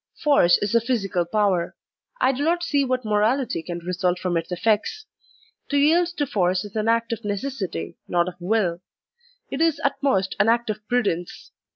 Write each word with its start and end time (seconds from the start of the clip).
Force 0.23 0.57
is 0.63 0.73
a 0.73 0.81
physical 0.81 1.25
power; 1.25 1.75
I 2.19 2.31
do 2.31 2.43
not 2.43 2.63
see 2.63 2.83
what 2.83 3.05
morality 3.05 3.61
can 3.61 3.77
result 3.85 4.17
from 4.17 4.35
its 4.35 4.51
eflEects. 4.51 5.05
To 5.69 5.77
yield 5.77 6.07
to 6.17 6.25
force 6.25 6.65
is 6.65 6.75
an 6.75 6.87
act 6.87 7.13
of 7.13 7.23
necessity, 7.23 7.97
not 8.07 8.27
of 8.27 8.33
will; 8.39 8.81
it 9.51 9.61
is 9.61 9.79
at 9.83 10.01
most 10.01 10.35
an 10.39 10.49
act 10.49 10.71
of 10.71 10.79
prudence. 10.87 11.51